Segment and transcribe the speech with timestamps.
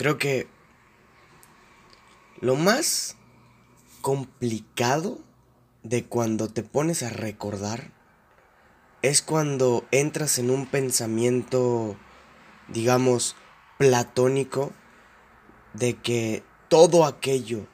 [0.00, 0.48] creo que
[2.40, 3.18] lo más
[4.00, 5.18] complicado
[5.82, 7.92] de cuando te pones a recordar
[9.02, 11.98] es cuando entras en un pensamiento,
[12.68, 13.36] digamos,
[13.76, 14.72] platónico,
[15.74, 17.66] de que todo aquello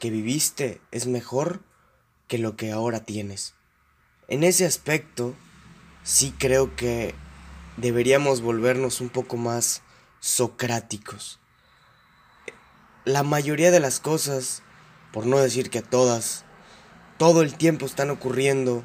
[0.00, 1.62] que viviste es mejor
[2.28, 3.54] que lo que ahora tienes.
[4.28, 5.34] En ese aspecto,
[6.02, 7.14] sí creo que
[7.78, 9.80] deberíamos volvernos un poco más
[10.20, 11.40] socráticos.
[13.10, 14.62] La mayoría de las cosas,
[15.12, 16.44] por no decir que todas,
[17.18, 18.84] todo el tiempo están ocurriendo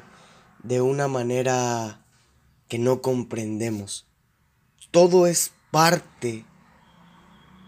[0.64, 2.04] de una manera
[2.66, 4.08] que no comprendemos.
[4.90, 6.44] Todo es parte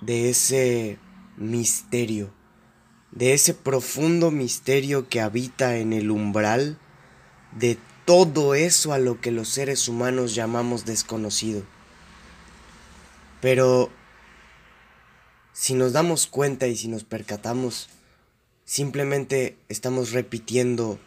[0.00, 0.98] de ese
[1.36, 2.34] misterio,
[3.12, 6.76] de ese profundo misterio que habita en el umbral
[7.52, 11.62] de todo eso a lo que los seres humanos llamamos desconocido.
[13.40, 13.92] Pero
[15.60, 17.88] si nos damos cuenta y si nos percatamos,
[18.64, 21.00] simplemente estamos repitiendo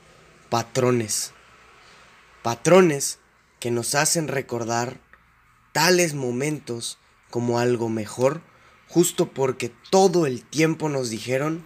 [0.50, 1.32] patrones.
[2.44, 3.20] Patrones
[3.62, 5.00] que nos hacen recordar
[5.72, 6.98] tales momentos
[7.30, 8.42] como algo mejor,
[8.90, 11.66] justo porque todo el tiempo nos dijeron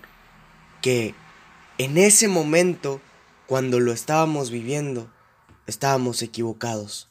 [0.83, 1.15] que
[1.79, 3.01] en ese momento,
[3.47, 5.11] cuando lo estábamos viviendo,
[5.65, 7.09] estábamos equivocados.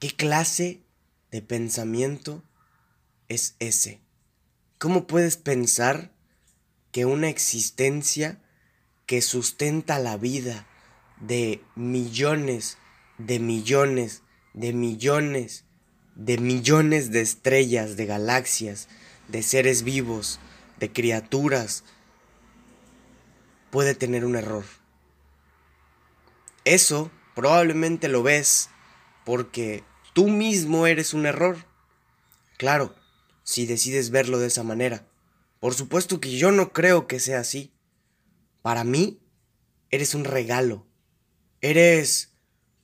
[0.00, 0.80] ¿Qué clase
[1.30, 2.42] de pensamiento
[3.28, 4.07] es ese?
[4.78, 6.12] ¿Cómo puedes pensar
[6.92, 8.40] que una existencia
[9.06, 10.68] que sustenta la vida
[11.18, 12.78] de millones,
[13.18, 14.22] de millones,
[14.54, 15.64] de millones,
[16.14, 18.88] de millones de estrellas, de galaxias,
[19.26, 20.38] de seres vivos,
[20.78, 21.82] de criaturas,
[23.70, 24.64] puede tener un error?
[26.64, 28.70] Eso probablemente lo ves
[29.24, 31.56] porque tú mismo eres un error.
[32.58, 32.94] Claro,
[33.48, 35.06] si decides verlo de esa manera.
[35.58, 37.72] Por supuesto que yo no creo que sea así.
[38.60, 39.22] Para mí,
[39.90, 40.86] eres un regalo.
[41.62, 42.34] Eres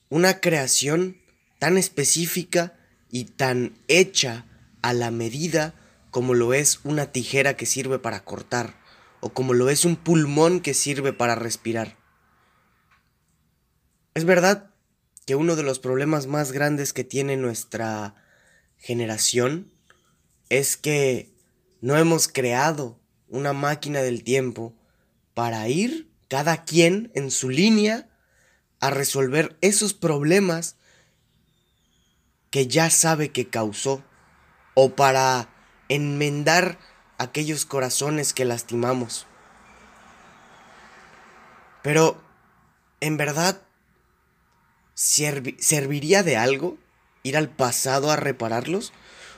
[0.09, 1.19] una creación
[1.59, 2.79] tan específica
[3.11, 4.47] y tan hecha
[4.81, 5.75] a la medida
[6.11, 8.81] como lo es una tijera que sirve para cortar
[9.21, 11.99] o como lo es un pulmón que sirve para respirar.
[14.15, 14.71] Es verdad
[15.27, 18.15] que uno de los problemas más grandes que tiene nuestra
[18.79, 19.74] generación
[20.49, 21.33] es que
[21.81, 24.75] no hemos creado una máquina del tiempo
[25.35, 28.09] para ir cada quien en su línea
[28.81, 30.77] a resolver esos problemas
[32.51, 34.05] que ya sabe que causó
[34.75, 35.49] o para
[35.89, 36.79] enmendar
[37.19, 39.27] aquellos corazones que lastimamos.
[41.83, 42.23] Pero,
[43.01, 43.61] en verdad,
[44.95, 46.79] ¿serviría de algo
[47.23, 48.93] ir al pasado a repararlos?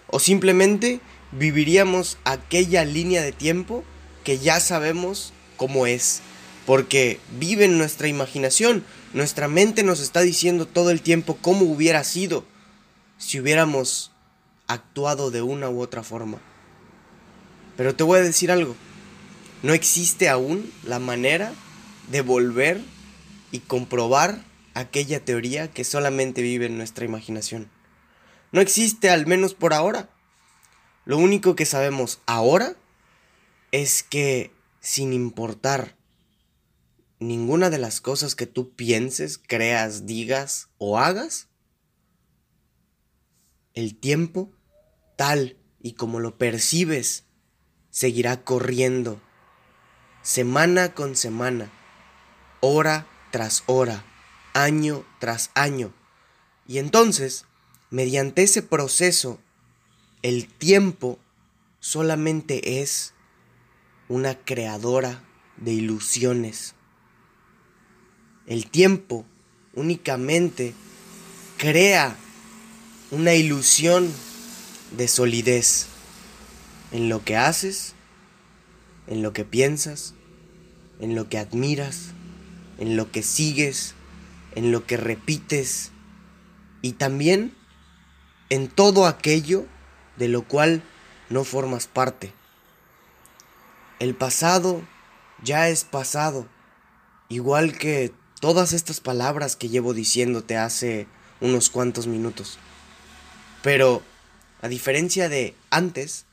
[0.08, 1.00] ¿O simplemente
[1.32, 3.84] viviríamos aquella línea de tiempo
[4.24, 6.20] que ya sabemos cómo es?
[6.64, 12.04] Porque vive en nuestra imaginación, nuestra mente nos está diciendo todo el tiempo cómo hubiera
[12.04, 12.44] sido
[13.18, 14.12] si hubiéramos
[14.66, 16.38] actuado de una u otra forma.
[17.76, 18.74] Pero te voy a decir algo,
[19.62, 21.52] no existe aún la manera
[22.10, 22.80] de volver
[23.52, 24.44] y comprobar
[24.74, 27.70] aquella teoría que solamente vive en nuestra imaginación.
[28.52, 30.10] No existe, al menos por ahora.
[31.04, 32.76] Lo único que sabemos ahora
[33.72, 35.96] es que, sin importar
[37.18, 41.48] ninguna de las cosas que tú pienses, creas, digas o hagas,
[43.74, 44.50] el tiempo,
[45.16, 47.24] tal y como lo percibes,
[47.90, 49.20] seguirá corriendo,
[50.22, 51.70] semana con semana,
[52.60, 54.04] hora tras hora
[54.56, 55.92] año tras año.
[56.66, 57.44] Y entonces,
[57.90, 59.38] mediante ese proceso,
[60.22, 61.18] el tiempo
[61.80, 63.12] solamente es
[64.08, 65.22] una creadora
[65.56, 66.74] de ilusiones.
[68.46, 69.24] El tiempo
[69.74, 70.74] únicamente
[71.58, 72.16] crea
[73.10, 74.12] una ilusión
[74.96, 75.86] de solidez
[76.92, 77.94] en lo que haces,
[79.06, 80.14] en lo que piensas,
[81.00, 82.08] en lo que admiras,
[82.78, 83.94] en lo que sigues,
[84.54, 85.92] en lo que repites
[86.82, 87.52] y también
[88.50, 89.66] en todo aquello
[90.16, 90.82] de lo cual
[91.28, 92.32] no formas parte.
[93.98, 94.82] El pasado
[95.42, 96.46] ya es pasado,
[97.28, 101.06] igual que todas estas palabras que llevo diciéndote hace
[101.40, 102.58] unos cuantos minutos.
[103.62, 104.02] Pero,
[104.62, 106.26] a diferencia de antes,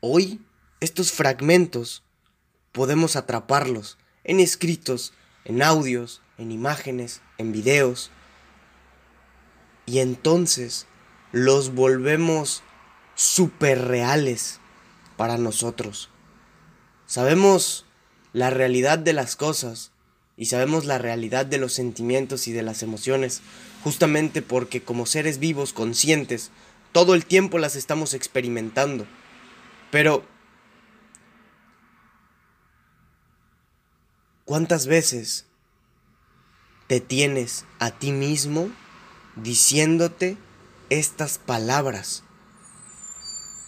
[0.00, 0.40] hoy
[0.80, 2.02] estos fragmentos
[2.72, 5.12] podemos atraparlos en escritos,
[5.44, 8.10] en audios, en imágenes, en videos.
[9.86, 10.86] Y entonces
[11.32, 12.62] los volvemos
[13.14, 14.60] súper reales
[15.16, 16.10] para nosotros.
[17.06, 17.86] Sabemos
[18.32, 19.92] la realidad de las cosas
[20.36, 23.42] y sabemos la realidad de los sentimientos y de las emociones,
[23.82, 26.50] justamente porque como seres vivos conscientes,
[26.92, 29.06] todo el tiempo las estamos experimentando.
[29.90, 30.24] Pero,
[34.44, 35.46] ¿cuántas veces
[36.86, 38.70] te tienes a ti mismo
[39.36, 40.36] diciéndote
[40.98, 42.22] estas palabras?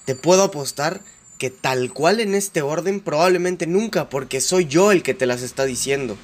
[0.04, 1.00] Te puedo apostar
[1.38, 5.42] que tal cual en este orden probablemente nunca, porque soy yo el que te las
[5.42, 6.16] está diciendo.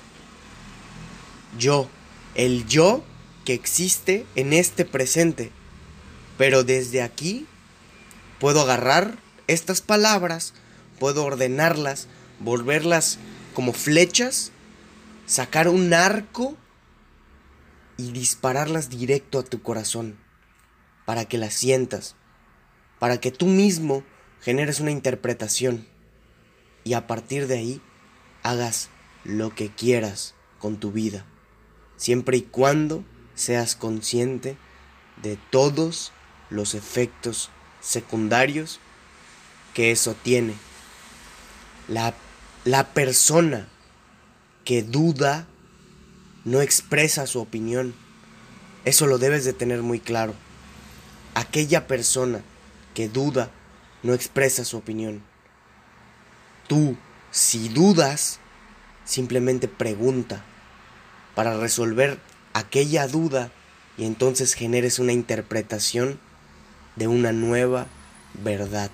[1.58, 1.88] Yo,
[2.34, 3.02] el yo
[3.44, 5.50] que existe en este presente.
[6.38, 7.46] Pero desde aquí
[8.38, 10.54] puedo agarrar estas palabras,
[10.98, 12.08] puedo ordenarlas,
[12.38, 13.18] volverlas
[13.54, 14.52] como flechas,
[15.26, 16.56] sacar un arco
[17.96, 20.16] y dispararlas directo a tu corazón,
[21.10, 22.14] para que las sientas,
[23.00, 24.04] para que tú mismo
[24.40, 25.88] generes una interpretación
[26.84, 27.82] y a partir de ahí
[28.44, 28.90] hagas
[29.24, 31.26] lo que quieras con tu vida,
[31.96, 33.02] siempre y cuando
[33.34, 34.56] seas consciente
[35.20, 36.12] de todos
[36.48, 38.78] los efectos secundarios
[39.74, 40.54] que eso tiene.
[41.88, 42.14] La,
[42.64, 43.66] la persona
[44.64, 45.48] que duda
[46.44, 47.96] no expresa su opinión.
[48.84, 50.36] Eso lo debes de tener muy claro.
[51.34, 52.40] Aquella persona
[52.94, 53.50] que duda
[54.02, 55.22] no expresa su opinión.
[56.66, 56.96] Tú,
[57.30, 58.40] si dudas,
[59.04, 60.44] simplemente pregunta
[61.34, 62.18] para resolver
[62.52, 63.50] aquella duda
[63.96, 66.18] y entonces generes una interpretación
[66.96, 67.86] de una nueva
[68.34, 68.90] verdad.